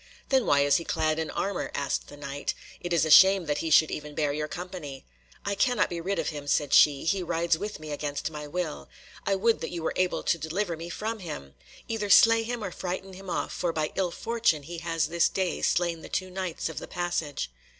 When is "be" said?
5.91-6.01